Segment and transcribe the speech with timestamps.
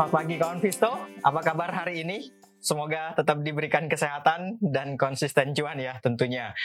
[0.00, 2.24] Selamat pagi kawan Visto, apa kabar hari ini?
[2.56, 6.56] Semoga tetap diberikan kesehatan dan konsisten cuan ya tentunya.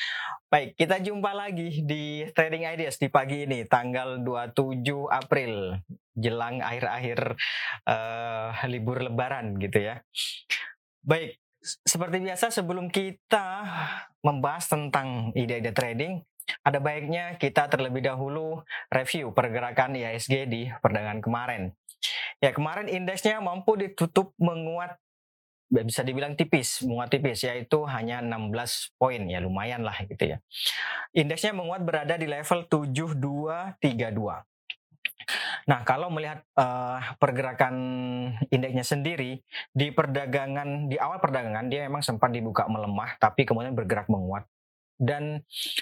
[0.48, 5.84] Baik, kita jumpa lagi di Trading Ideas di pagi ini, tanggal 27 April,
[6.16, 7.36] jelang akhir-akhir
[7.84, 10.00] uh, libur lebaran gitu ya.
[11.04, 13.68] Baik, seperti biasa sebelum kita
[14.24, 16.24] membahas tentang ide-ide trading,
[16.64, 21.76] ada baiknya kita terlebih dahulu review pergerakan IHSG di perdagangan kemarin.
[22.44, 25.00] Ya, kemarin indeksnya mampu ditutup menguat
[25.66, 30.38] bisa dibilang tipis, menguat tipis yaitu hanya 16 poin ya lumayan lah gitu ya.
[31.12, 33.82] Indeksnya menguat berada di level 7232.
[35.66, 37.76] Nah, kalau melihat uh, pergerakan
[38.54, 39.42] indeksnya sendiri
[39.74, 44.46] di perdagangan di awal perdagangan dia memang sempat dibuka melemah tapi kemudian bergerak menguat
[45.02, 45.42] dan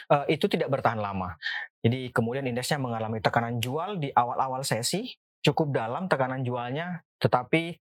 [0.09, 1.35] uh, itu tidak bertahan lama.
[1.83, 5.11] Jadi kemudian indeksnya mengalami tekanan jual di awal-awal sesi
[5.43, 7.77] cukup dalam tekanan jualnya, tetapi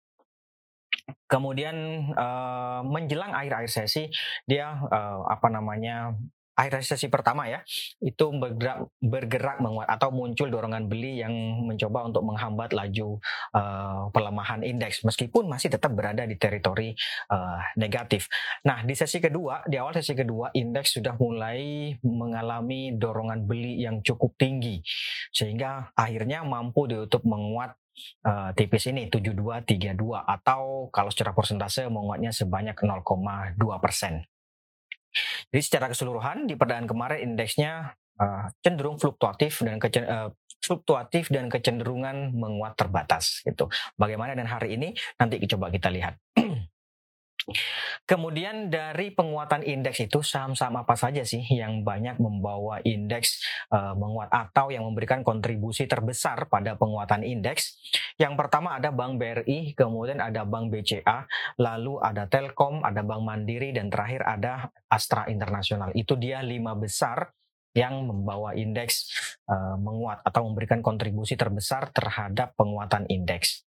[1.26, 4.12] kemudian uh, menjelang akhir-akhir sesi
[4.44, 6.14] dia uh, apa namanya
[6.62, 7.66] akhir sesi pertama ya
[7.98, 11.34] itu bergerak bergerak menguat atau muncul dorongan beli yang
[11.66, 13.18] mencoba untuk menghambat laju
[13.50, 16.94] uh, pelemahan indeks meskipun masih tetap berada di teritori
[17.34, 18.30] uh, negatif.
[18.62, 23.98] Nah di sesi kedua di awal sesi kedua indeks sudah mulai mengalami dorongan beli yang
[24.06, 24.78] cukup tinggi
[25.34, 27.74] sehingga akhirnya mampu ditutup menguat
[28.24, 34.24] uh, tipis ini 7232 atau kalau secara persentase menguatnya sebanyak 0,2 persen.
[35.52, 40.32] Jadi secara keseluruhan di perdagangan kemarin indeksnya uh, cenderung fluktuatif dan uh,
[40.64, 43.68] fluktuatif dan kecenderungan menguat terbatas gitu.
[44.00, 46.16] Bagaimana dan hari ini nanti coba kita lihat.
[48.06, 53.42] Kemudian dari penguatan indeks itu saham-saham apa saja sih yang banyak membawa indeks
[53.74, 57.78] uh, menguat atau yang memberikan kontribusi terbesar pada penguatan indeks?
[58.16, 61.26] Yang pertama ada Bank BRI, kemudian ada Bank BCA,
[61.58, 65.90] lalu ada Telkom, ada Bank Mandiri dan terakhir ada Astra Internasional.
[65.98, 67.34] Itu dia lima besar
[67.72, 69.08] yang membawa indeks
[69.48, 73.64] uh, menguat atau memberikan kontribusi terbesar terhadap penguatan indeks.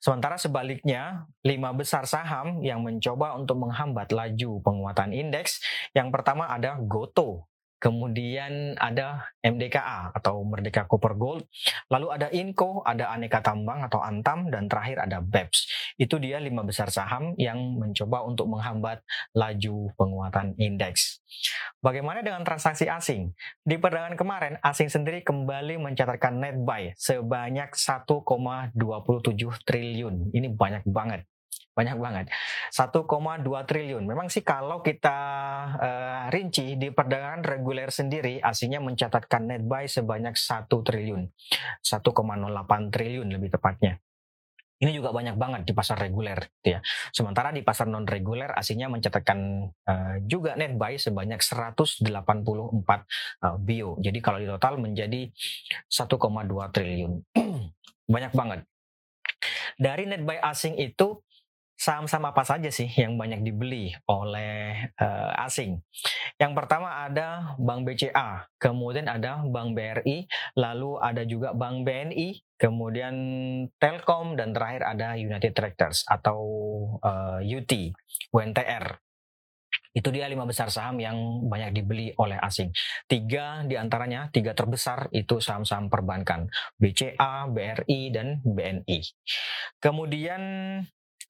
[0.00, 5.60] Sementara sebaliknya, lima besar saham yang mencoba untuk menghambat laju penguatan indeks,
[5.92, 7.49] yang pertama ada Goto
[7.80, 11.48] kemudian ada MDKA atau Merdeka Copper Gold,
[11.88, 15.58] lalu ada Inco, ada Aneka Tambang atau Antam, dan terakhir ada BEPS.
[15.96, 19.00] Itu dia lima besar saham yang mencoba untuk menghambat
[19.32, 21.24] laju penguatan indeks.
[21.80, 23.32] Bagaimana dengan transaksi asing?
[23.64, 28.76] Di perdagangan kemarin, asing sendiri kembali mencatatkan net buy sebanyak 1,27
[29.64, 30.36] triliun.
[30.36, 31.24] Ini banyak banget
[31.70, 32.26] banyak banget
[32.74, 33.00] 1,2
[33.46, 35.18] triliun memang sih kalau kita
[35.78, 41.22] uh, rinci di perdagangan reguler sendiri aslinya mencatatkan net buy sebanyak 1 triliun
[41.80, 44.02] 1,08 triliun lebih tepatnya
[44.80, 46.80] ini juga banyak banget di pasar reguler gitu ya.
[47.12, 54.00] Sementara di pasar non reguler aslinya mencatatkan uh, juga net buy sebanyak 184 uh, bio.
[54.00, 55.28] Jadi kalau di total menjadi
[55.84, 57.12] 1,2 triliun.
[58.16, 58.60] banyak banget.
[59.76, 61.20] Dari net buy asing itu
[61.80, 65.80] saham-saham apa saja sih yang banyak dibeli oleh uh, asing?
[66.36, 70.28] Yang pertama ada Bank BCA, kemudian ada Bank BRI,
[70.60, 73.14] lalu ada juga Bank BNI, kemudian
[73.80, 76.40] Telkom dan terakhir ada United Tractors atau
[77.00, 77.72] uh, UT,
[78.36, 79.00] UNTR.
[79.90, 82.70] Itu dia lima besar saham yang banyak dibeli oleh asing.
[83.10, 86.46] Tiga di antaranya, tiga terbesar itu saham-saham perbankan.
[86.78, 89.02] BCA, BRI, dan BNI.
[89.82, 90.42] Kemudian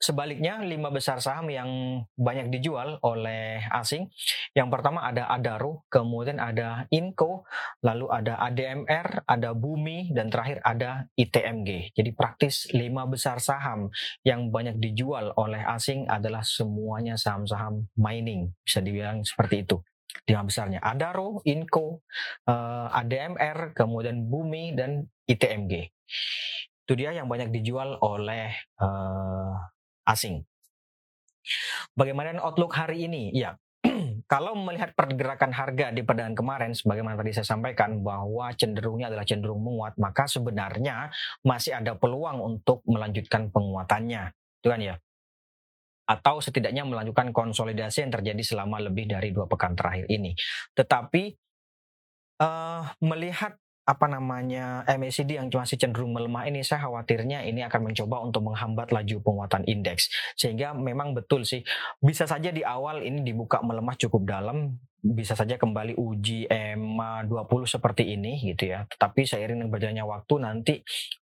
[0.00, 1.68] Sebaliknya, lima besar saham yang
[2.16, 4.08] banyak dijual oleh asing.
[4.56, 7.44] Yang pertama ada Adaro, kemudian ada Inco,
[7.84, 11.92] lalu ada ADMR, ada Bumi, dan terakhir ada ITMG.
[11.92, 13.92] Jadi praktis lima besar saham
[14.24, 19.84] yang banyak dijual oleh asing adalah semuanya saham-saham mining, bisa dibilang seperti itu
[20.26, 22.02] lima besarnya Adaro, Inco,
[22.46, 25.86] eh, ADMR, kemudian Bumi dan ITMG.
[26.86, 28.50] Itu dia yang banyak dijual oleh
[28.82, 29.54] uh,
[30.06, 30.44] asing.
[31.96, 33.32] Bagaimana outlook hari ini?
[33.32, 33.56] Ya,
[34.32, 39.64] kalau melihat pergerakan harga di perdagangan kemarin, sebagaimana tadi saya sampaikan bahwa cenderungnya adalah cenderung
[39.64, 41.08] menguat, maka sebenarnya
[41.40, 44.94] masih ada peluang untuk melanjutkan penguatannya, itu kan ya?
[46.10, 50.34] Atau setidaknya melanjutkan konsolidasi yang terjadi selama lebih dari dua pekan terakhir ini.
[50.74, 51.22] Tetapi
[52.42, 53.54] uh, melihat
[53.88, 58.92] apa namanya MACD yang masih cenderung melemah ini saya khawatirnya ini akan mencoba untuk menghambat
[58.94, 61.64] laju penguatan indeks sehingga memang betul sih
[61.98, 67.48] bisa saja di awal ini dibuka melemah cukup dalam bisa saja kembali uji EMA 20
[67.64, 70.74] seperti ini gitu ya tetapi seiring dengan berjalannya waktu nanti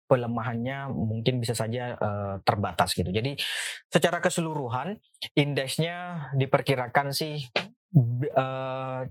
[0.07, 3.11] pelemahannya mungkin bisa saja uh, terbatas gitu.
[3.11, 3.35] Jadi
[3.91, 4.97] secara keseluruhan
[5.35, 7.43] indeksnya diperkirakan sih
[8.33, 9.03] uh,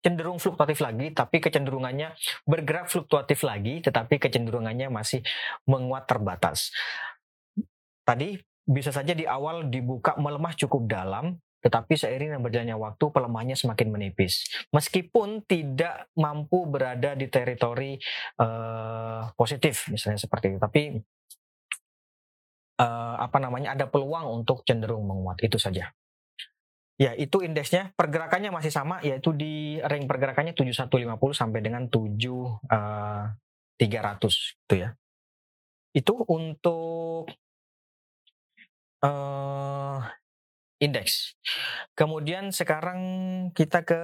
[0.00, 2.14] cenderung fluktuatif lagi, tapi kecenderungannya
[2.48, 5.20] bergerak fluktuatif lagi, tetapi kecenderungannya masih
[5.68, 6.72] menguat terbatas.
[8.06, 13.56] Tadi bisa saja di awal dibuka melemah cukup dalam, tetapi seiring dengan berjalannya waktu pelemahannya
[13.58, 14.46] semakin menipis.
[14.70, 17.98] Meskipun tidak mampu berada di teritori
[18.38, 20.82] uh, positif misalnya seperti itu, tapi
[22.78, 25.90] uh, apa namanya ada peluang untuk cenderung menguat itu saja.
[26.96, 33.36] Ya, itu indeksnya pergerakannya masih sama yaitu di ring pergerakannya 7150 sampai dengan 7300 uh,
[34.32, 34.96] gitu ya.
[35.92, 37.28] Itu untuk
[39.04, 40.00] uh,
[40.80, 41.36] indeks.
[41.92, 43.00] Kemudian sekarang
[43.52, 44.00] kita ke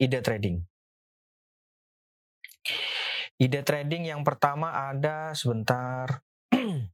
[0.00, 0.64] ide trading.
[3.36, 6.24] Ide trading yang pertama ada sebentar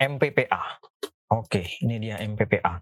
[0.00, 0.62] MPPA.
[1.26, 2.78] Oke, ini dia MPPA.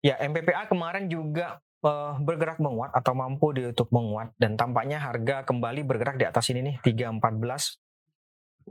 [0.00, 5.84] Ya, MPPA kemarin juga uh, bergerak menguat atau mampu ditutup menguat dan tampaknya harga kembali
[5.84, 7.78] bergerak di atas ini nih 314.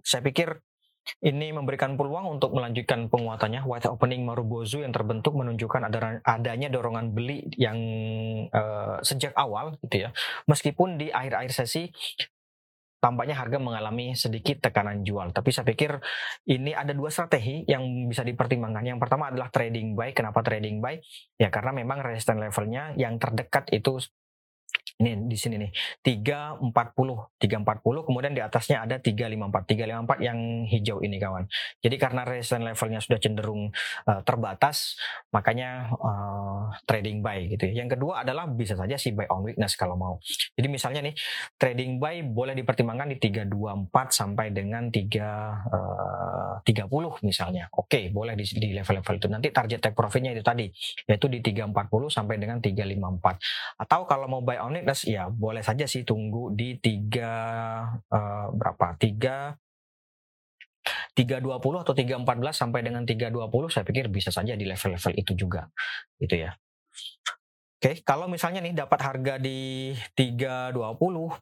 [0.02, 0.58] Saya pikir
[1.26, 3.66] ini memberikan peluang untuk melanjutkan penguatannya.
[3.66, 5.90] White opening Marubozu yang terbentuk menunjukkan
[6.24, 7.78] adanya dorongan beli yang
[8.52, 10.10] uh, sejak awal gitu ya.
[10.46, 11.90] Meskipun di akhir-akhir sesi
[13.00, 15.32] tampaknya harga mengalami sedikit tekanan jual.
[15.32, 15.98] Tapi saya pikir
[16.52, 18.84] ini ada dua strategi yang bisa dipertimbangkan.
[18.84, 20.12] Yang pertama adalah trading buy.
[20.12, 21.00] Kenapa trading buy?
[21.40, 24.04] Ya karena memang resistance levelnya yang terdekat itu
[24.98, 25.72] ini di sini nih.
[26.02, 26.74] 340
[27.38, 31.46] 340 kemudian di atasnya ada 354 354 yang hijau ini kawan.
[31.84, 33.70] Jadi karena resistance levelnya sudah cenderung
[34.10, 34.98] uh, terbatas
[35.30, 37.86] makanya uh, trading buy gitu ya.
[37.86, 40.18] Yang kedua adalah bisa saja si buy on weakness kalau mau.
[40.58, 41.16] Jadi misalnya nih
[41.60, 47.70] trading buy boleh dipertimbangkan di 324 sampai dengan 3 uh, 30 misalnya.
[47.76, 49.28] Oke okay, boleh di, di level-level itu.
[49.28, 50.66] Nanti target take profitnya itu tadi
[51.06, 51.76] yaitu di 340
[52.08, 56.80] sampai dengan 354 atau kalau mau buy on weakness ya boleh saja sih tunggu di
[56.80, 57.32] tiga
[58.10, 59.54] uh, berapa tiga
[61.14, 62.24] 320 atau 314
[62.56, 65.68] sampai dengan 320 saya pikir bisa saja di level-level itu juga
[66.18, 66.56] gitu ya.
[67.80, 70.76] Oke, kalau misalnya nih dapat harga di 320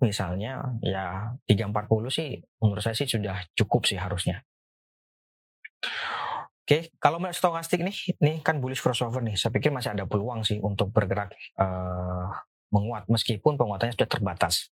[0.06, 4.46] misalnya ya 340 sih menurut saya sih sudah cukup sih harusnya.
[6.68, 9.40] Oke, kalau melihat stokastik nih, ini kan bullish crossover nih.
[9.40, 12.28] Saya pikir masih ada peluang sih untuk bergerak uh,
[12.74, 14.72] menguat meskipun penguatannya sudah terbatas.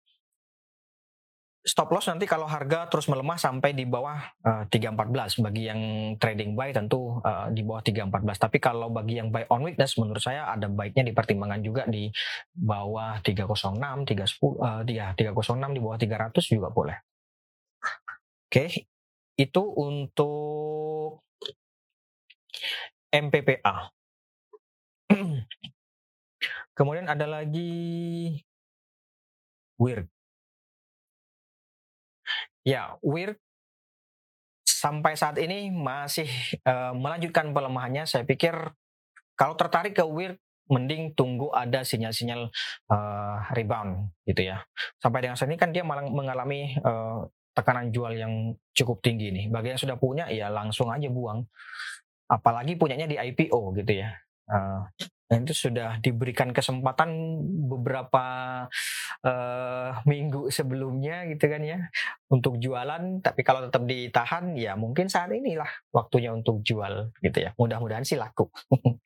[1.61, 5.81] Stop loss nanti kalau harga terus melemah sampai di bawah uh, eh, 314 bagi yang
[6.17, 10.25] trading buy tentu uh, di bawah 314 tapi kalau bagi yang buy on weakness menurut
[10.25, 12.09] saya ada baiknya dipertimbangkan juga di
[12.57, 16.97] bawah 306 310 uh, ya 306 di bawah 300 juga boleh.
[18.51, 18.69] Oke, okay.
[19.38, 21.21] itu untuk
[23.13, 23.75] MPPA.
[26.71, 28.39] Kemudian ada lagi
[29.75, 30.07] weird.
[32.62, 33.41] Ya, weird
[34.81, 36.29] sampai saat ini masih
[36.65, 38.10] uh, melanjutkan pelemahannya.
[38.10, 38.53] Saya pikir
[39.38, 40.38] kalau tertarik ke weird
[40.72, 42.48] mending tunggu ada sinyal-sinyal
[42.89, 44.63] uh, rebound gitu ya.
[44.98, 49.46] Sampai dengan saat ini kan dia malah mengalami uh, tekanan jual yang cukup tinggi nih.
[49.51, 51.43] Bagi yang sudah punya ya langsung aja buang.
[52.31, 54.15] Apalagi punyanya di IPO gitu ya.
[54.51, 54.84] Uh,
[55.31, 57.39] itu sudah diberikan kesempatan
[57.72, 58.24] beberapa
[59.24, 61.79] uh, minggu sebelumnya gitu kan ya
[62.27, 63.24] untuk jualan.
[63.24, 67.55] Tapi kalau tetap ditahan ya mungkin saat inilah waktunya untuk jual gitu ya.
[67.55, 68.51] Mudah-mudahan sih laku.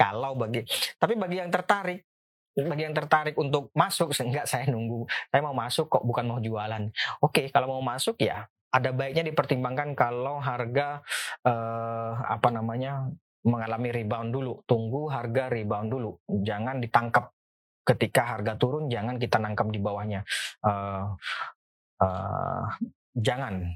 [0.00, 0.66] Kalau bagi
[0.98, 2.02] tapi bagi yang tertarik
[2.58, 5.06] bagi yang tertarik untuk masuk enggak saya nunggu.
[5.30, 6.90] Saya mau masuk kok bukan mau jualan.
[7.22, 11.00] Oke kalau mau masuk ya ada baiknya dipertimbangkan kalau harga
[11.46, 13.08] eh, apa namanya
[13.46, 14.62] mengalami rebound dulu.
[14.66, 16.10] Tunggu harga rebound dulu.
[16.26, 17.30] Jangan ditangkap
[17.86, 18.90] ketika harga turun.
[18.90, 20.20] Jangan kita nangkap di bawahnya.
[20.64, 21.14] Uh,
[22.02, 22.64] uh,
[23.14, 23.68] jangan.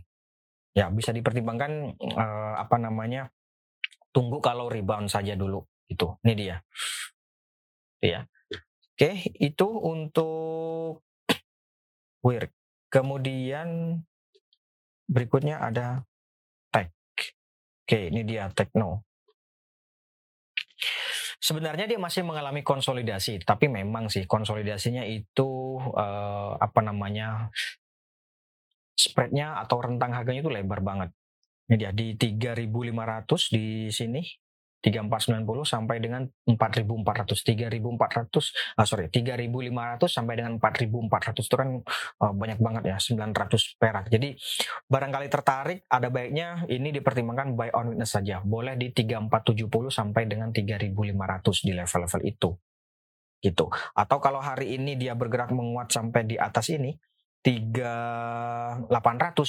[0.73, 3.29] Ya bisa dipertimbangkan uh, apa namanya.
[4.13, 5.63] Tunggu kalau rebound saja dulu.
[5.87, 6.17] Itu.
[6.25, 6.57] Ini dia.
[8.03, 8.27] Ya.
[8.93, 11.01] Oke, itu untuk
[12.21, 12.53] weird.
[12.93, 13.99] Kemudian
[15.09, 16.05] berikutnya ada
[16.69, 16.93] tech.
[17.83, 19.05] Oke, ini dia techno.
[21.43, 27.51] Sebenarnya dia masih mengalami konsolidasi, tapi memang sih konsolidasinya itu uh, apa namanya
[28.95, 31.11] spreadnya atau rentang harganya itu lebar banget.
[31.67, 34.23] Ini dia di 3.500 di sini
[34.83, 41.69] 3490 sampai dengan 4400 3400 ah sorry 3500 sampai dengan 4400 itu kan
[42.19, 44.11] uh, banyak banget ya 900 perak.
[44.11, 44.35] Jadi
[44.91, 48.43] barangkali tertarik ada baiknya ini dipertimbangkan buy on witness saja.
[48.43, 52.51] Boleh di 3470 sampai dengan 3500 di level-level itu.
[53.43, 53.67] Gitu.
[53.95, 56.95] Atau kalau hari ini dia bergerak menguat sampai di atas ini
[57.43, 58.87] 3800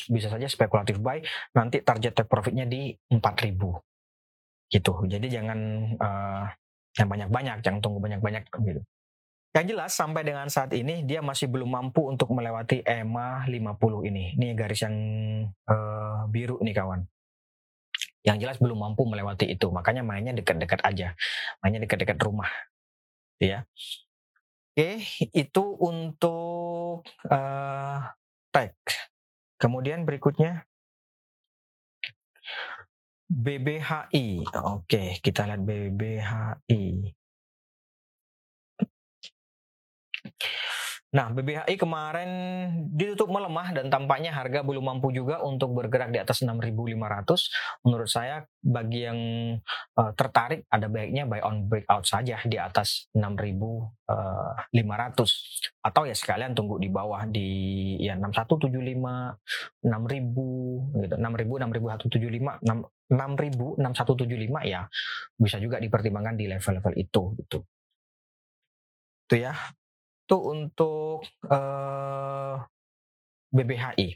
[0.10, 1.22] bisa saja spekulatif buy
[1.54, 3.93] nanti target take profitnya di 4000
[4.74, 5.06] gitu.
[5.06, 5.60] Jadi jangan
[6.02, 6.46] uh,
[6.98, 8.82] yang banyak-banyak jangan tunggu banyak-banyak gitu.
[9.54, 14.34] Yang jelas sampai dengan saat ini dia masih belum mampu untuk melewati EMA 50 ini.
[14.34, 14.98] Ini garis yang
[15.70, 17.06] uh, biru nih kawan.
[18.26, 19.70] Yang jelas belum mampu melewati itu.
[19.70, 21.14] Makanya mainnya dekat-dekat aja.
[21.62, 22.50] Mainnya dekat-dekat rumah.
[23.38, 23.70] Ya
[24.74, 25.06] Oke,
[25.38, 28.00] itu untuk uh,
[28.50, 28.74] tag.
[29.62, 30.66] Kemudian berikutnya
[33.30, 34.44] BBHI.
[34.66, 36.84] Oke, kita lihat BBHI.
[41.14, 42.30] Nah, BBHI kemarin
[42.90, 47.86] ditutup melemah dan tampaknya harga belum mampu juga untuk bergerak di atas 6.500.
[47.86, 49.20] Menurut saya bagi yang
[49.94, 56.82] uh, tertarik ada baiknya buy on breakout saja di atas 6.500 atau ya sekalian tunggu
[56.82, 62.58] di bawah di ya 6175, 6.000 gitu, 6.000, 6.175,
[63.14, 64.90] 6.000, 6175 ya
[65.38, 67.62] bisa juga dipertimbangkan di level-level itu gitu.
[69.30, 69.54] Itu ya
[70.24, 72.56] itu untuk uh,
[73.52, 74.16] BBHI.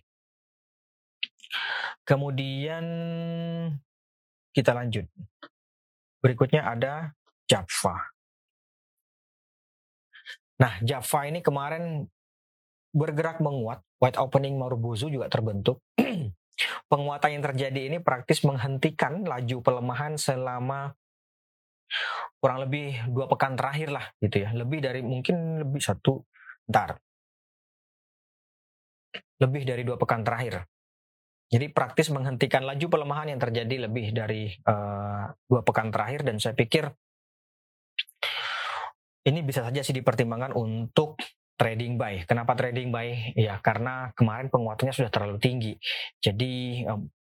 [2.08, 2.86] Kemudian
[4.56, 5.04] kita lanjut.
[6.24, 7.12] Berikutnya ada
[7.44, 8.08] Java.
[10.58, 12.08] Nah, Java ini kemarin
[12.96, 15.84] bergerak menguat, white opening Marubozu juga terbentuk.
[16.92, 20.98] Penguatan yang terjadi ini praktis menghentikan laju pelemahan selama
[22.38, 26.22] kurang lebih dua pekan terakhir lah gitu ya lebih dari mungkin lebih satu
[26.68, 27.00] ntar
[29.38, 30.68] lebih dari dua pekan terakhir
[31.48, 36.54] jadi praktis menghentikan laju pelemahan yang terjadi lebih dari uh, dua pekan terakhir dan saya
[36.60, 36.92] pikir
[39.28, 41.20] ini bisa saja sih dipertimbangkan untuk
[41.60, 42.24] trading buy.
[42.24, 43.36] Kenapa trading buy?
[43.36, 45.74] Ya karena kemarin penguatannya sudah terlalu tinggi.
[46.22, 46.86] Jadi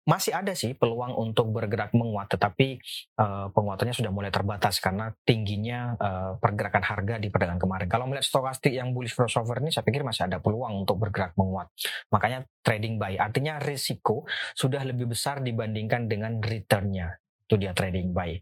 [0.04, 2.76] masih ada sih peluang untuk bergerak menguat, tetapi
[3.16, 7.88] uh, penguatannya sudah mulai terbatas karena tingginya uh, pergerakan harga di perdagangan kemarin.
[7.88, 11.72] Kalau melihat stokastik yang bullish crossover ini, saya pikir masih ada peluang untuk bergerak menguat.
[12.12, 17.16] Makanya trading buy, artinya risiko sudah lebih besar dibandingkan dengan returnnya.
[17.44, 18.36] Itu dia trading buy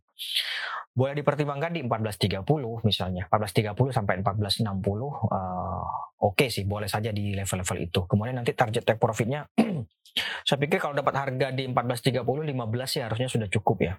[0.92, 2.44] boleh dipertimbangkan di 14.30
[2.84, 3.24] misalnya.
[3.32, 5.88] 14.30 sampai 14.60 uh, oke
[6.20, 8.00] okay sih boleh saja di level-level itu.
[8.04, 9.48] Kemudian nanti target take profitnya
[10.46, 13.94] saya pikir kalau dapat harga di 14.30 15 ya harusnya sudah cukup ya.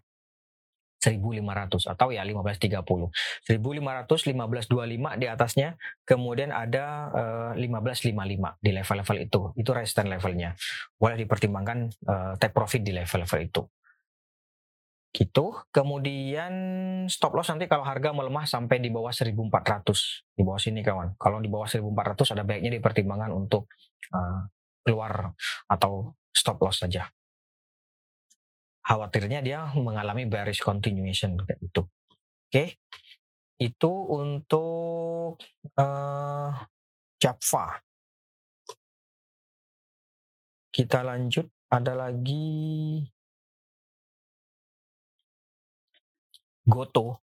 [1.03, 5.75] 1500 atau ya 1530 1500 1525 di atasnya
[6.08, 9.42] kemudian ada uh, 1555 di level-level itu.
[9.58, 10.53] Itu resistance levelnya.
[10.96, 13.65] Boleh dipertimbangkan uh, take profit di level-level itu
[15.13, 15.53] gitu.
[15.70, 16.53] Kemudian
[17.05, 21.13] stop loss nanti kalau harga melemah sampai di bawah 1400 di bawah sini kawan.
[21.22, 23.70] Kalau di bawah 1400 ada baiknya dipertimbangkan untuk
[24.10, 24.50] uh,
[24.82, 25.32] keluar
[25.70, 27.05] atau stop loss saja.
[28.84, 31.82] Khawatirnya dia mengalami bearish continuation kayak itu.
[32.50, 32.65] Oke.
[33.62, 35.39] Itu untuk
[35.77, 36.51] uh,
[37.22, 37.79] Java.
[40.74, 43.00] Kita lanjut ada lagi
[46.63, 47.20] Goto.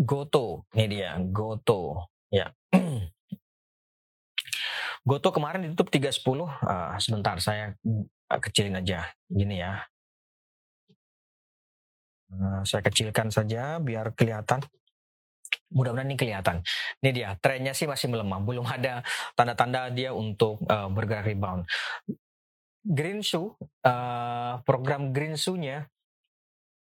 [0.00, 2.08] Goto, ini dia, Goto.
[2.32, 2.48] Ya.
[5.08, 6.24] Goto kemarin ditutup 310.
[6.40, 9.12] Uh, ah, sebentar, saya uh, kecilin aja.
[9.28, 9.84] Gini ya.
[12.32, 14.64] Uh, saya kecilkan saja biar kelihatan.
[15.68, 16.64] Mudah-mudahan ini kelihatan.
[17.04, 18.40] Ini dia, trennya sih masih melemah.
[18.40, 19.04] Belum ada
[19.36, 21.68] tanda-tanda dia untuk uh, bergerak rebound.
[22.80, 23.52] Green Shoe,
[23.84, 25.84] uh, program Green Shoe-nya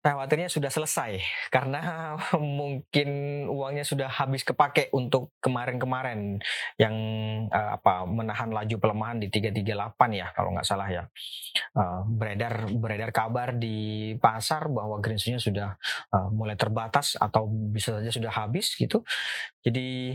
[0.06, 1.18] khawatirnya sudah selesai
[1.50, 3.08] karena mungkin
[3.50, 6.38] uangnya sudah habis kepake untuk kemarin-kemarin
[6.78, 6.94] yang
[7.50, 9.66] uh, apa menahan laju pelemahan di 338
[10.14, 11.02] ya kalau nggak salah ya
[11.74, 15.74] uh, beredar beredar kabar di pasar bahwa greensunya sudah
[16.14, 19.02] uh, mulai terbatas atau bisa saja sudah habis gitu
[19.66, 20.14] jadi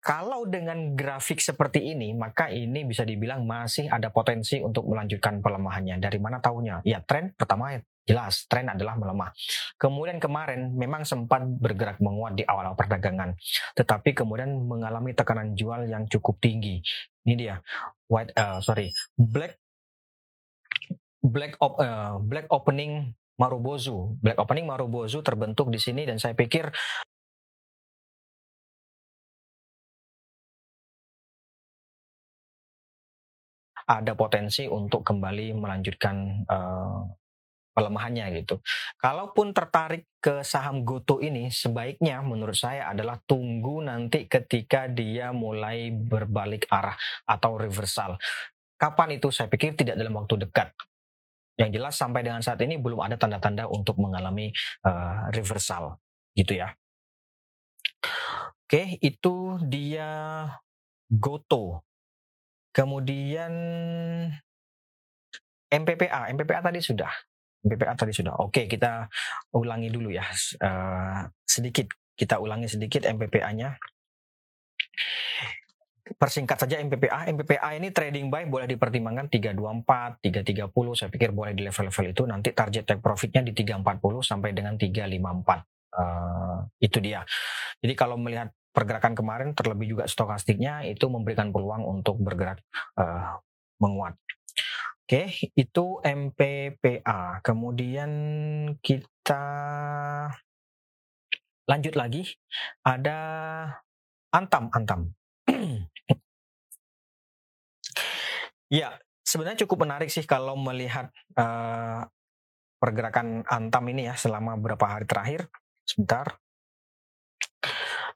[0.00, 6.00] kalau dengan grafik seperti ini, maka ini bisa dibilang masih ada potensi untuk melanjutkan pelemahannya.
[6.00, 6.80] Dari mana tahunya?
[6.88, 7.76] Ya, tren pertama
[8.10, 9.30] jelas tren adalah melemah.
[9.78, 13.38] Kemudian kemarin memang sempat bergerak menguat di awal-awal perdagangan,
[13.78, 16.82] tetapi kemudian mengalami tekanan jual yang cukup tinggi.
[17.22, 17.62] Ini dia,
[18.10, 19.54] white, uh, sorry, black,
[21.22, 24.18] black, op, uh, black opening Marubozu.
[24.18, 26.68] Black opening Marubozu terbentuk di sini dan saya pikir
[33.90, 37.02] ada potensi untuk kembali melanjutkan uh,
[37.80, 38.60] pelemahannya gitu.
[39.00, 45.88] Kalaupun tertarik ke saham Goto ini, sebaiknya menurut saya adalah tunggu nanti ketika dia mulai
[45.88, 48.20] berbalik arah atau reversal.
[48.76, 49.32] Kapan itu?
[49.32, 50.76] Saya pikir tidak dalam waktu dekat.
[51.56, 54.52] Yang jelas sampai dengan saat ini belum ada tanda-tanda untuk mengalami
[54.84, 55.96] uh, reversal,
[56.36, 56.72] gitu ya.
[58.64, 60.08] Oke, itu dia
[61.08, 61.84] Goto.
[62.70, 63.52] Kemudian
[65.70, 67.10] MPPA, MPPA tadi sudah.
[67.60, 68.40] BPA tadi sudah.
[68.40, 69.06] Oke, kita
[69.52, 70.24] ulangi dulu ya.
[70.60, 73.76] Uh, sedikit kita ulangi sedikit MPPA-nya.
[76.10, 77.30] Persingkat saja MPPA.
[77.32, 80.98] MPPA ini trading buy boleh dipertimbangkan 324, 330.
[80.98, 82.22] Saya pikir boleh di level-level itu.
[82.26, 85.64] Nanti target take profitnya di 340 sampai dengan 354.
[85.90, 87.22] Uh, eh, itu dia.
[87.80, 92.62] Jadi kalau melihat pergerakan kemarin terlebih juga stokastiknya itu memberikan peluang untuk bergerak
[92.98, 93.38] uh,
[93.82, 94.14] menguat.
[95.10, 95.26] Oke,
[95.58, 97.42] itu MPPA.
[97.42, 98.12] Kemudian
[98.78, 99.42] kita
[101.66, 102.22] lanjut lagi.
[102.86, 103.18] Ada
[104.30, 105.10] Antam, Antam.
[108.78, 108.94] ya,
[109.26, 112.06] sebenarnya cukup menarik sih kalau melihat uh,
[112.78, 115.50] pergerakan Antam ini ya selama beberapa hari terakhir.
[115.82, 116.38] Sebentar.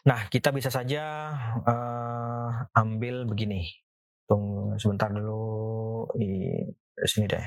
[0.07, 3.67] Nah, kita bisa saja uh, ambil begini.
[4.31, 5.75] Tunggu sebentar dulu
[6.95, 7.47] dari sini deh.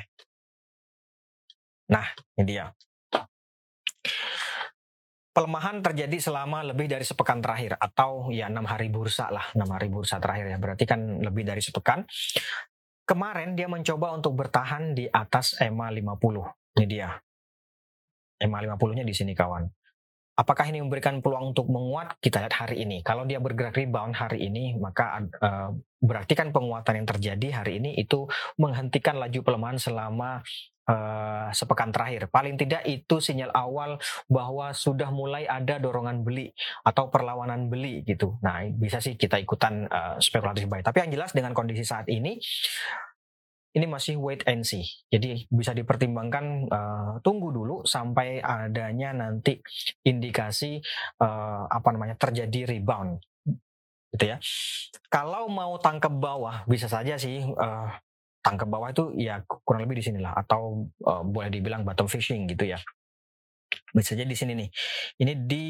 [1.87, 2.67] Nah, ini dia.
[5.31, 9.87] Pelemahan terjadi selama lebih dari sepekan terakhir atau ya enam hari bursa lah, enam hari
[9.87, 10.57] bursa terakhir ya.
[10.57, 12.03] Berarti kan lebih dari sepekan.
[13.07, 16.75] Kemarin dia mencoba untuk bertahan di atas EMA 50.
[16.75, 17.13] Ini dia.
[18.41, 19.76] EMA 50-nya di sini kawan.
[20.37, 22.21] Apakah ini memberikan peluang untuk menguat?
[22.21, 23.01] Kita lihat hari ini.
[23.01, 27.97] Kalau dia bergerak rebound hari ini, maka uh, berarti kan penguatan yang terjadi hari ini
[27.97, 28.29] itu
[28.61, 30.45] menghentikan laju pelemahan selama
[30.85, 32.29] uh, sepekan terakhir.
[32.29, 33.97] Paling tidak itu sinyal awal
[34.29, 36.53] bahwa sudah mulai ada dorongan beli
[36.85, 38.37] atau perlawanan beli gitu.
[38.45, 40.85] Nah, bisa sih kita ikutan uh, spekulatif buy.
[40.85, 42.37] Tapi yang jelas dengan kondisi saat ini
[43.75, 44.87] ini masih wait and see.
[45.11, 49.59] Jadi bisa dipertimbangkan uh, tunggu dulu sampai adanya nanti
[50.07, 50.79] indikasi
[51.19, 53.19] uh, apa namanya terjadi rebound
[54.15, 54.37] gitu ya.
[55.11, 57.89] Kalau mau tangkap bawah bisa saja sih uh,
[58.41, 62.65] tangkap bawah itu ya kurang lebih di sinilah atau uh, boleh dibilang bottom fishing gitu
[62.65, 62.79] ya.
[63.91, 64.69] Bisa saja di sini nih.
[65.21, 65.65] Ini di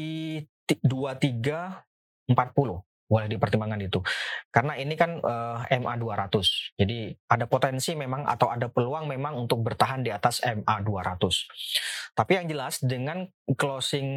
[0.68, 4.04] 2340 boleh dipertimbangkan itu.
[4.52, 6.76] Karena ini kan uh, MA 200.
[6.76, 12.12] Jadi ada potensi memang atau ada peluang memang untuk bertahan di atas MA 200.
[12.12, 13.24] Tapi yang jelas dengan
[13.56, 14.08] closing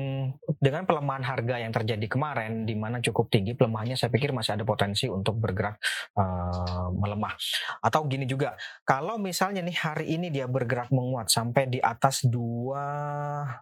[0.59, 4.65] dengan pelemahan harga yang terjadi kemarin di mana cukup tinggi pelemahannya saya pikir masih ada
[4.67, 5.79] potensi untuk bergerak
[6.19, 7.37] uh, melemah.
[7.79, 12.83] Atau gini juga, kalau misalnya nih hari ini dia bergerak menguat sampai di atas dua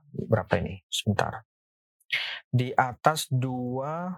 [0.10, 0.82] berapa ini?
[0.90, 1.46] Sebentar.
[2.50, 4.18] Di atas dua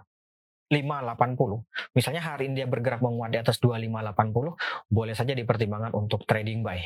[0.72, 1.92] 2580.
[1.92, 4.56] Misalnya hari ini dia bergerak menguat di atas 2580,
[4.88, 6.80] boleh saja dipertimbangkan untuk trading buy.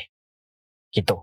[0.91, 1.17] Gitu.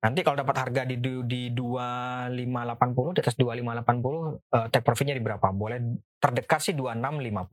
[0.00, 0.96] Nanti kalau dapat harga di
[1.28, 5.52] di 2580 di atas 2580 uh, eh, take profitnya di berapa?
[5.52, 7.44] Boleh terdekat sih 2650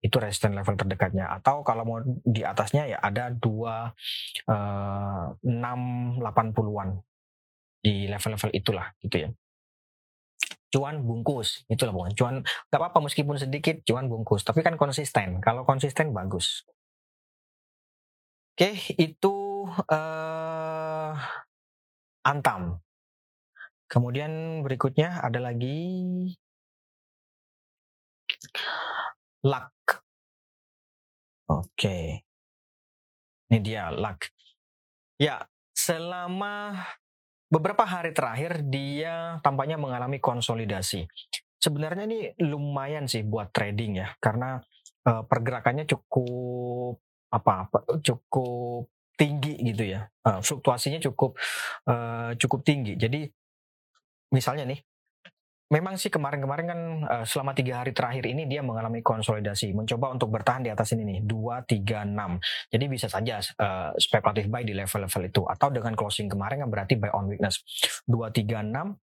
[0.00, 3.36] itu resistance level terdekatnya atau kalau mau di atasnya ya ada 2
[4.48, 6.88] uh, 680-an
[7.84, 9.30] di level-level itulah gitu ya
[10.70, 11.66] cuan bungkus.
[11.66, 14.46] Itulah bukan cuan nggak apa-apa meskipun sedikit cuan bungkus.
[14.46, 15.42] Tapi kan konsisten.
[15.42, 16.64] Kalau konsisten bagus.
[18.54, 19.34] Oke itu
[19.68, 21.12] uh,
[22.22, 22.80] antam.
[23.90, 25.78] Kemudian berikutnya ada lagi
[29.42, 29.74] luck
[31.50, 31.98] oke.
[33.50, 34.30] Ini dia luck
[35.18, 35.42] ya
[35.74, 36.78] selama
[37.50, 41.10] beberapa hari terakhir dia tampaknya mengalami konsolidasi.
[41.60, 44.62] Sebenarnya ini lumayan sih buat trading ya, karena
[45.04, 46.96] uh, pergerakannya cukup
[47.28, 51.36] apa, apa cukup tinggi gitu ya, uh, fluktuasinya cukup
[51.84, 52.96] uh, cukup tinggi.
[52.96, 53.28] Jadi
[54.32, 54.80] misalnya nih
[55.70, 60.28] memang sih kemarin-kemarin kan uh, selama tiga hari terakhir ini dia mengalami konsolidasi, mencoba untuk
[60.34, 62.42] bertahan di atas ini nih dua tiga enam.
[62.68, 65.42] Jadi bisa saja uh, spekulatif buy di level-level itu.
[65.46, 67.62] Atau dengan closing kemarin kan berarti buy on weakness.
[68.04, 68.98] Dua tiga enam.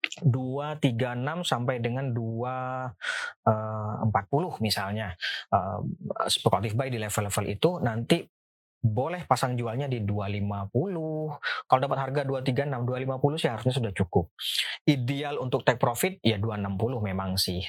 [0.00, 2.96] 236 sampai dengan 240
[3.44, 5.12] uh, misalnya.
[5.52, 5.84] Uh,
[6.24, 8.24] spekulatif buy di level-level itu nanti
[8.80, 10.72] boleh pasang jualnya di 250.
[11.68, 14.32] Kalau dapat harga 236, 250 sih harusnya sudah cukup.
[14.88, 17.60] Ideal untuk take profit ya 260 memang sih.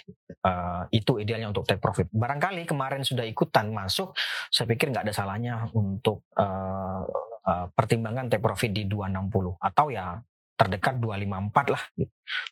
[0.41, 2.07] Uh, itu idealnya untuk take profit.
[2.15, 4.15] Barangkali kemarin sudah ikutan masuk,
[4.47, 7.03] saya pikir nggak ada salahnya untuk uh,
[7.43, 10.15] uh, pertimbangan take profit di 260 atau ya
[10.55, 11.83] terdekat 254 lah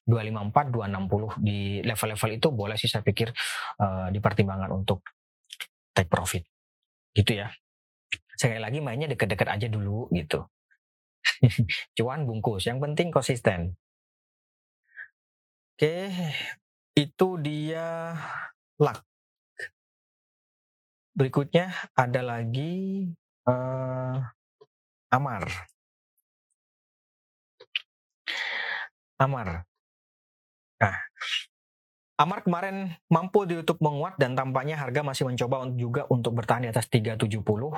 [0.10, 3.30] 254 260 di level-level itu boleh sih saya pikir
[3.78, 5.06] uh, dipertimbangkan untuk
[5.94, 6.42] take profit
[7.14, 7.54] gitu ya
[8.40, 10.48] sekali lagi mainnya deket-deket aja dulu gitu.
[12.00, 13.76] Cuan bungkus yang penting konsisten.
[15.76, 16.08] Oke
[16.96, 18.16] itu dia
[18.80, 19.04] luck.
[21.12, 23.12] Berikutnya ada lagi
[23.44, 24.24] uh,
[25.12, 25.44] amar.
[29.20, 29.68] Amar.
[30.80, 30.96] Nah,
[32.20, 36.70] Amar kemarin mampu di YouTube menguat dan tampaknya harga masih mencoba juga untuk bertahan di
[36.70, 37.32] atas 370.
[37.40, 37.72] Uh,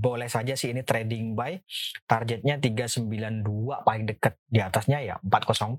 [0.00, 1.60] boleh saja sih ini trading buy.
[2.08, 3.44] Targetnya 392
[3.84, 5.76] paling dekat di atasnya ya 404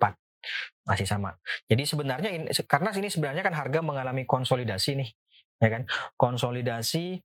[0.85, 1.33] masih sama.
[1.65, 5.09] Jadi sebenarnya ini karena sini sebenarnya kan harga mengalami konsolidasi nih
[5.57, 5.89] ya kan
[6.21, 7.17] konsolidasi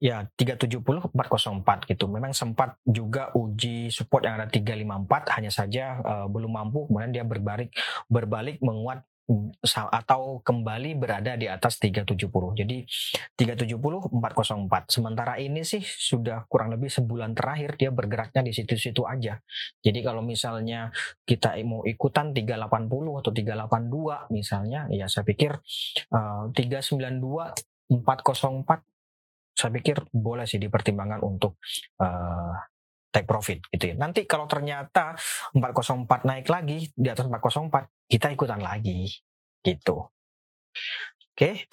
[0.00, 6.24] ya 370 404 gitu memang sempat juga uji support yang ada 354 hanya saja uh,
[6.24, 7.68] belum mampu kemudian dia berbalik
[8.08, 9.04] berbalik menguat
[9.90, 12.30] atau kembali berada di atas 370.
[12.54, 12.86] Jadi
[13.34, 14.86] 370 404.
[14.86, 19.42] Sementara ini sih sudah kurang lebih sebulan terakhir dia bergeraknya di situ-situ aja.
[19.82, 20.94] Jadi kalau misalnya
[21.26, 25.58] kita mau ikutan 380 atau 382 misalnya ya saya pikir
[26.14, 28.86] uh, 392 404
[29.56, 31.56] saya pikir boleh sih dipertimbangkan untuk
[32.04, 32.52] uh,
[33.08, 33.94] take profit gitu ya.
[33.96, 35.16] Nanti kalau ternyata
[35.56, 39.10] 404 naik lagi di atas 404, kita ikutan lagi
[39.62, 40.06] gitu.
[41.34, 41.66] Oke.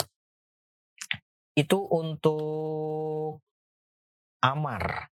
[1.54, 3.40] Itu untuk
[4.42, 5.14] Amar.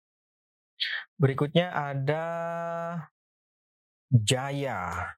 [1.18, 2.26] Berikutnya ada
[4.08, 5.12] Jaya.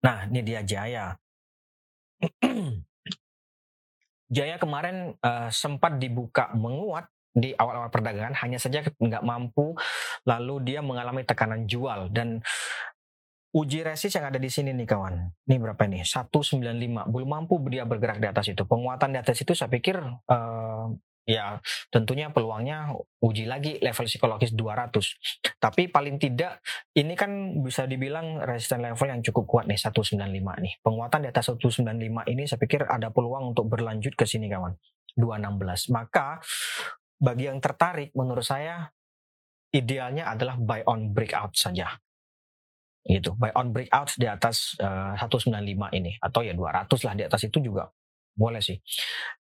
[0.00, 1.12] Nah, ini dia Jaya.
[4.34, 9.78] Jaya kemarin uh, sempat dibuka menguat di awal-awal perdagangan hanya saja nggak mampu
[10.26, 12.42] lalu dia mengalami tekanan jual dan
[13.50, 15.14] uji resist yang ada di sini nih kawan.
[15.46, 16.62] Ini berapa ini 195
[17.10, 18.62] belum mampu dia bergerak di atas itu.
[18.62, 20.86] Penguatan di atas itu saya pikir uh,
[21.26, 21.58] ya
[21.92, 22.90] tentunya peluangnya
[23.22, 26.58] uji lagi level psikologis 200 tapi paling tidak
[26.96, 30.74] ini kan bisa dibilang resisten level yang cukup kuat nih 195 nih.
[30.82, 31.90] Penguatan di atas 195
[32.30, 34.74] ini saya pikir ada peluang untuk berlanjut ke sini kawan.
[35.18, 36.38] 216 maka
[37.18, 38.94] bagi yang tertarik menurut saya
[39.74, 41.98] idealnya adalah buy on breakout saja
[43.10, 43.34] gitu.
[43.34, 46.14] Buy on breakout di atas uh, eh, 195 ini.
[46.22, 47.90] Atau ya 200 lah di atas itu juga
[48.34, 48.78] boleh sih.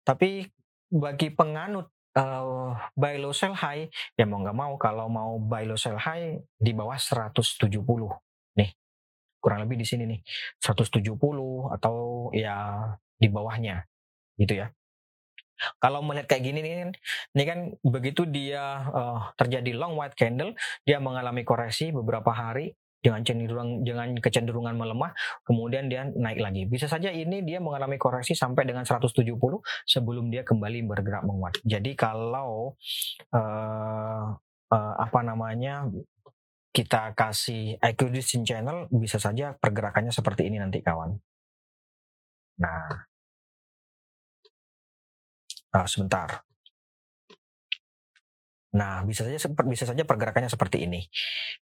[0.06, 0.46] Tapi
[0.94, 5.76] bagi penganut uh, buy low sell high ya mau nggak mau kalau mau buy low
[5.76, 7.82] sell high di bawah 170
[8.56, 8.70] nih.
[9.42, 10.20] Kurang lebih di sini nih.
[10.62, 11.18] 170
[11.74, 12.86] atau ya
[13.18, 13.82] di bawahnya
[14.38, 14.70] gitu ya.
[15.80, 16.92] Kalau melihat kayak gini nih,
[17.32, 20.52] ini kan begitu dia uh, terjadi long white candle,
[20.84, 25.14] dia mengalami koreksi beberapa hari dengan cenderung dengan kecenderungan melemah,
[25.46, 26.66] kemudian dia naik lagi.
[26.66, 29.38] Bisa saja ini dia mengalami koreksi sampai dengan 170
[29.86, 31.62] sebelum dia kembali bergerak menguat.
[31.62, 32.74] Jadi kalau
[33.30, 34.26] uh,
[34.74, 35.86] uh, apa namanya
[36.74, 41.14] kita kasih acquisition channel bisa saja pergerakannya seperti ini nanti kawan.
[42.60, 43.06] Nah,
[45.72, 46.45] nah sebentar.
[48.76, 51.08] Nah, bisa saja bisa saja pergerakannya seperti ini.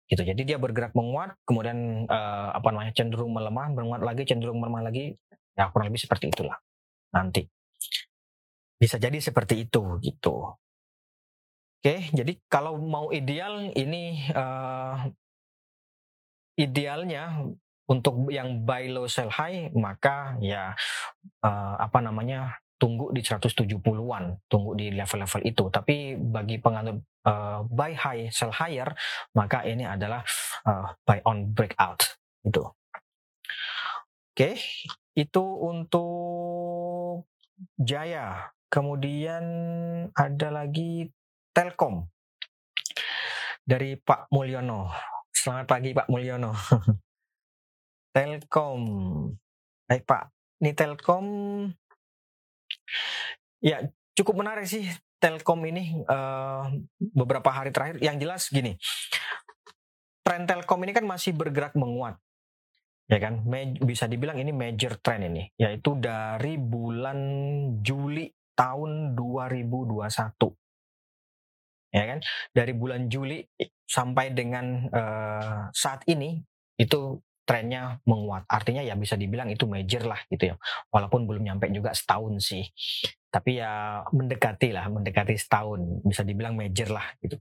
[0.09, 0.25] Gitu.
[0.25, 5.12] Jadi dia bergerak menguat, kemudian uh, apa namanya cenderung melemah, menguat lagi, cenderung melemah lagi.
[5.53, 6.57] Ya kurang lebih seperti itulah.
[7.12, 7.44] Nanti
[8.81, 10.59] bisa jadi seperti itu gitu.
[11.83, 15.07] Oke, jadi kalau mau ideal ini uh,
[16.59, 17.46] idealnya
[17.90, 20.72] untuk yang buy low sell high maka ya
[21.42, 25.71] uh, apa namanya tunggu di 170-an, tunggu di level-level itu.
[25.71, 28.90] Tapi bagi penganut uh, buy high, sell higher,
[29.38, 30.27] maka ini adalah
[30.66, 32.18] uh, buy on breakout.
[32.42, 32.66] Itu.
[32.66, 34.55] Oke, okay.
[35.14, 37.23] itu untuk
[37.79, 38.51] Jaya.
[38.66, 39.45] Kemudian
[40.16, 41.07] ada lagi
[41.55, 42.09] Telkom
[43.62, 44.90] dari Pak Mulyono.
[45.31, 46.57] Selamat pagi Pak Mulyono.
[48.16, 48.83] Telkom.
[49.87, 50.25] Baik Pak,
[50.64, 51.27] ini Telkom
[53.62, 53.87] Ya,
[54.18, 54.87] cukup menarik sih
[55.22, 56.66] Telkom ini uh,
[57.14, 58.02] beberapa hari terakhir.
[58.02, 58.72] Yang jelas gini,
[60.26, 62.18] tren Telkom ini kan masih bergerak menguat,
[63.07, 63.46] ya kan?
[63.78, 67.18] bisa dibilang ini major trend ini, yaitu dari bulan
[67.81, 68.26] Juli
[68.59, 70.11] tahun 2021
[71.92, 72.18] ya kan
[72.57, 73.44] dari bulan Juli
[73.85, 76.40] sampai dengan uh, saat ini
[76.81, 78.46] itu trennya menguat.
[78.46, 80.57] Artinya ya bisa dibilang itu major lah gitu ya.
[80.90, 82.64] Walaupun belum nyampe juga setahun sih.
[83.33, 86.02] Tapi ya mendekati lah mendekati setahun.
[86.07, 87.38] Bisa dibilang major lah gitu.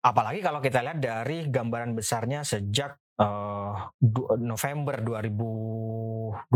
[0.00, 3.92] Apalagi kalau kita lihat dari gambaran besarnya sejak uh,
[4.40, 6.48] November 2020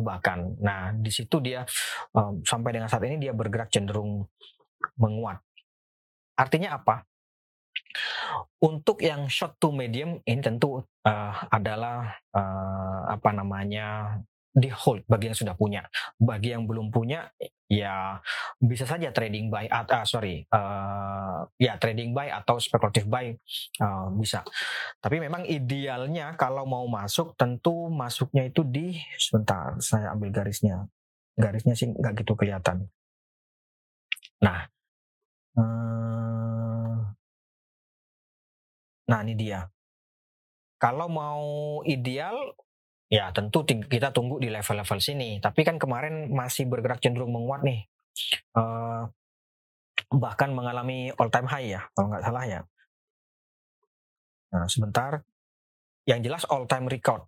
[0.00, 0.56] bahkan.
[0.64, 1.60] Nah di situ dia
[2.16, 4.24] uh, sampai dengan saat ini dia bergerak cenderung
[4.96, 5.36] menguat.
[6.36, 7.04] Artinya apa?
[8.62, 14.18] Untuk yang short to medium ini tentu uh, adalah uh, apa namanya
[14.56, 15.84] di hold bagi yang sudah punya.
[16.16, 17.28] Bagi yang belum punya,
[17.68, 18.16] ya
[18.56, 23.36] bisa saja trading buy, uh, sorry, uh, ya trading buy atau speculative buy
[23.84, 24.40] uh, bisa.
[24.96, 30.88] Tapi memang idealnya kalau mau masuk, tentu masuknya itu di sebentar, saya ambil garisnya.
[31.36, 32.88] Garisnya sih nggak gitu kelihatan.
[34.40, 34.64] Nah,
[39.06, 39.62] Nah ini dia.
[40.76, 42.36] Kalau mau ideal,
[43.08, 45.38] ya tentu kita tunggu di level-level sini.
[45.40, 47.86] Tapi kan kemarin masih bergerak cenderung menguat nih.
[48.52, 49.08] Uh,
[50.12, 52.60] bahkan mengalami all time high ya, kalau nggak salah ya.
[54.52, 55.12] Nah sebentar.
[56.06, 57.26] Yang jelas all time record.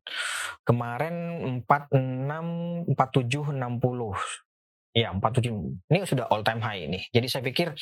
[0.62, 4.14] Kemarin 46, 47, 60.
[4.96, 5.52] Iya, 47.
[5.92, 6.98] Ini sudah all time high ini.
[7.12, 7.76] Jadi saya pikir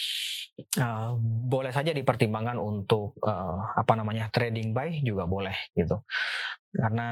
[0.83, 1.11] uh,
[1.47, 6.03] boleh saja dipertimbangkan untuk uh, apa namanya trading buy juga boleh gitu.
[6.77, 7.07] Karena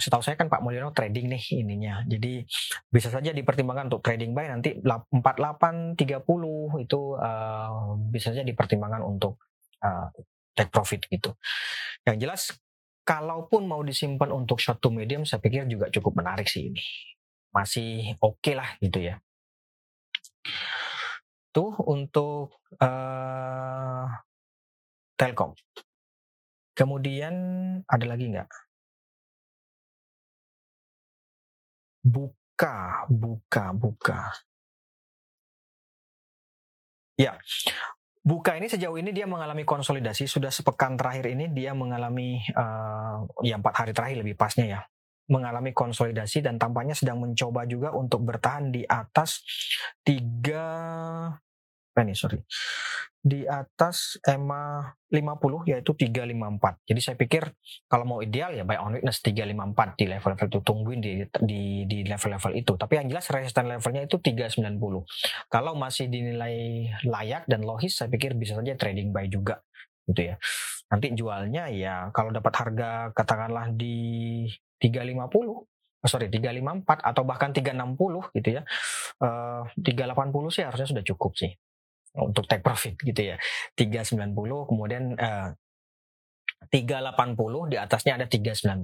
[0.00, 2.06] setahu saya kan Pak Mulyono trading nih ininya.
[2.06, 2.46] Jadi
[2.88, 5.98] bisa saja dipertimbangkan untuk trading buy nanti 4830
[6.80, 9.42] itu uh, bisa saja dipertimbangkan untuk
[9.82, 10.08] uh,
[10.54, 11.34] take profit gitu.
[12.06, 12.42] Yang jelas
[13.04, 16.80] kalaupun mau disimpan untuk short to medium saya pikir juga cukup menarik sih ini.
[17.50, 19.18] Masih oke okay lah gitu ya.
[21.50, 24.06] Tuh untuk uh,
[25.18, 25.52] Telkom.
[26.74, 27.34] Kemudian
[27.84, 28.50] ada lagi nggak?
[32.06, 34.32] Buka, buka, buka.
[37.20, 37.36] Ya,
[38.20, 40.28] Buka ini sejauh ini dia mengalami konsolidasi.
[40.28, 44.80] Sudah sepekan terakhir ini dia mengalami uh, ya empat hari terakhir lebih pasnya ya
[45.30, 49.46] mengalami konsolidasi dan tampaknya sedang mencoba juga untuk bertahan di atas
[50.02, 50.66] tiga
[51.90, 52.38] apa ini sorry
[53.20, 56.88] di atas EMA 50 yaitu 354.
[56.88, 57.52] Jadi saya pikir
[57.84, 61.12] kalau mau ideal ya buy on weakness 354 di level-level itu tungguin di
[61.44, 62.72] di di level-level itu.
[62.80, 64.80] Tapi yang jelas resisten levelnya itu 390.
[65.52, 69.60] Kalau masih dinilai layak dan logis saya pikir bisa saja trading buy juga
[70.08, 70.40] gitu ya.
[70.88, 74.48] Nanti jualnya ya kalau dapat harga katakanlah di
[74.80, 78.62] 350 oh, sorry 354 atau bahkan 360 gitu ya
[79.22, 81.52] uh, eh, 380 sih harusnya sudah cukup sih
[82.18, 83.36] untuk take profit gitu ya.
[83.78, 84.34] 390
[84.66, 85.54] kemudian uh,
[86.68, 88.82] 380 di atasnya ada 390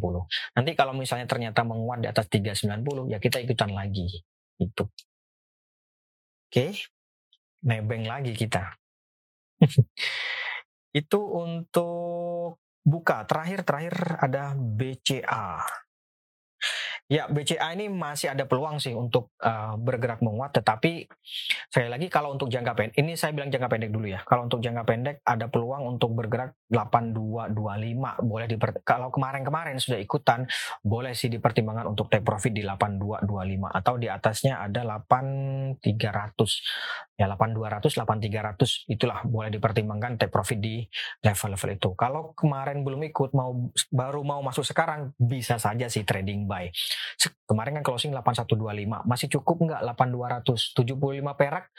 [0.56, 4.22] nanti kalau misalnya ternyata menguat di atas 390 ya kita ikutan lagi
[4.62, 4.92] itu oke
[6.48, 6.70] okay.
[7.66, 8.78] nebeng lagi kita.
[10.96, 13.28] Itu untuk buka.
[13.28, 15.60] Terakhir terakhir ada BCA
[17.06, 21.06] Ya, BCA ini masih ada peluang sih untuk uh, bergerak menguat, tetapi
[21.70, 24.26] sekali lagi kalau untuk jangka pendek, ini saya bilang jangka pendek dulu ya.
[24.26, 30.50] Kalau untuk jangka pendek ada peluang untuk bergerak 8225, boleh diper, kalau kemarin-kemarin sudah ikutan,
[30.82, 35.78] boleh sih dipertimbangkan untuk take profit di 8225 atau di atasnya ada 8300.
[37.16, 40.84] Ya 8200, 8300 itulah boleh dipertimbangkan take profit di
[41.24, 41.90] level-level itu.
[41.96, 46.68] Kalau kemarin belum ikut mau baru mau masuk sekarang bisa saja sih trading buy.
[47.48, 50.76] Kemarin kan closing 8125, masih cukup nggak 8200?
[50.76, 51.72] 75 perak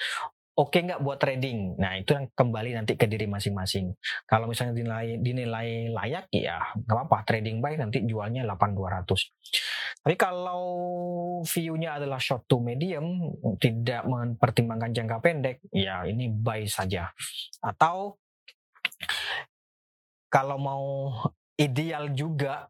[0.58, 1.78] oke okay nggak buat trading?
[1.78, 3.94] Nah itu yang kembali nanti ke diri masing-masing.
[4.26, 10.02] Kalau misalnya dinilai, dinilai layak, ya nggak apa-apa trading buy nanti jualnya 8200.
[10.02, 10.64] Tapi kalau
[11.46, 17.14] view-nya adalah short to medium, tidak mempertimbangkan jangka pendek, ya ini buy saja.
[17.62, 18.18] Atau
[20.34, 20.86] kalau mau
[21.54, 22.66] ideal juga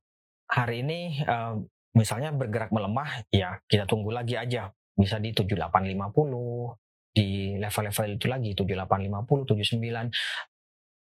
[0.51, 1.55] hari ini uh,
[1.95, 4.75] misalnya bergerak melemah, ya kita tunggu lagi aja.
[4.97, 6.86] Bisa di 7850,
[7.17, 10.13] di level-level itu lagi, 7850, 79.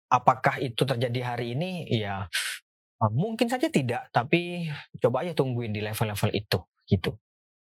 [0.09, 1.85] Apakah itu terjadi hari ini?
[1.93, 2.25] Ya
[3.03, 7.13] eh, mungkin saja tidak, tapi coba aja tungguin di level-level itu gitu.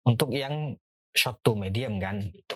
[0.03, 0.75] Untuk yang
[1.15, 2.55] short to medium kan gitu.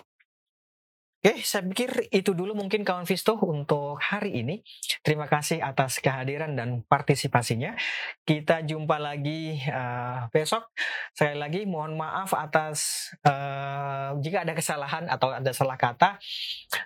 [1.18, 4.62] Oke, saya pikir itu dulu mungkin kawan Visto untuk hari ini.
[5.02, 7.74] Terima kasih atas kehadiran dan partisipasinya.
[8.22, 10.70] Kita jumpa lagi uh, besok.
[11.10, 16.22] Sekali lagi mohon maaf atas uh, jika ada kesalahan atau ada salah kata.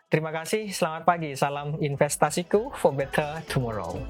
[0.08, 0.72] Terima kasih.
[0.72, 1.36] Selamat pagi.
[1.36, 4.00] Salam investasiku for better tomorrow.